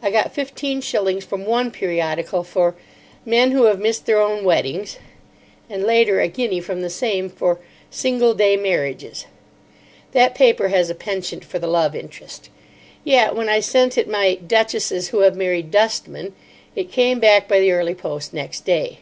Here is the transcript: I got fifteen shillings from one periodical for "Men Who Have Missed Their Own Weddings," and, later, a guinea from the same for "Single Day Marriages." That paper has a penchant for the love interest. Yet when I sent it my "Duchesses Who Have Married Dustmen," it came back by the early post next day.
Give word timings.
I 0.00 0.12
got 0.12 0.32
fifteen 0.32 0.80
shillings 0.80 1.24
from 1.24 1.44
one 1.44 1.72
periodical 1.72 2.44
for 2.44 2.76
"Men 3.24 3.50
Who 3.50 3.64
Have 3.64 3.80
Missed 3.80 4.06
Their 4.06 4.20
Own 4.22 4.44
Weddings," 4.44 4.98
and, 5.68 5.82
later, 5.82 6.20
a 6.20 6.28
guinea 6.28 6.60
from 6.60 6.82
the 6.82 6.88
same 6.88 7.28
for 7.28 7.58
"Single 7.90 8.32
Day 8.34 8.56
Marriages." 8.56 9.26
That 10.12 10.36
paper 10.36 10.68
has 10.68 10.88
a 10.88 10.94
penchant 10.94 11.44
for 11.44 11.58
the 11.58 11.66
love 11.66 11.96
interest. 11.96 12.48
Yet 13.02 13.34
when 13.34 13.48
I 13.48 13.58
sent 13.58 13.98
it 13.98 14.08
my 14.08 14.36
"Duchesses 14.36 15.08
Who 15.08 15.22
Have 15.22 15.34
Married 15.36 15.72
Dustmen," 15.72 16.32
it 16.76 16.92
came 16.92 17.18
back 17.18 17.48
by 17.48 17.58
the 17.58 17.72
early 17.72 17.96
post 17.96 18.32
next 18.32 18.64
day. 18.64 19.00